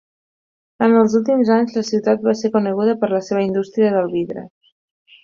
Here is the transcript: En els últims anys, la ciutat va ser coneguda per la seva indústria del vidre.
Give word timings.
En 0.85 0.95
els 1.01 1.15
últims 1.19 1.51
anys, 1.57 1.75
la 1.79 1.83
ciutat 1.89 2.25
va 2.29 2.35
ser 2.39 2.51
coneguda 2.55 2.97
per 3.05 3.11
la 3.13 3.21
seva 3.29 3.45
indústria 3.49 3.93
del 3.97 4.11
vidre. 4.15 4.47